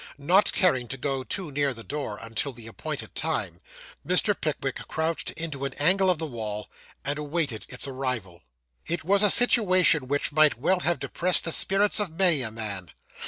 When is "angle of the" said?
5.75-6.25